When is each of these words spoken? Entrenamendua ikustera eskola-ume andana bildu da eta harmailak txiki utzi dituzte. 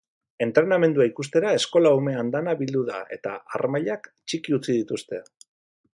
Entrenamendua 0.43 1.05
ikustera 1.09 1.51
eskola-ume 1.57 2.15
andana 2.21 2.57
bildu 2.63 2.83
da 2.89 3.03
eta 3.19 3.37
harmailak 3.59 4.11
txiki 4.31 4.57
utzi 4.61 4.71
dituzte. 4.79 5.25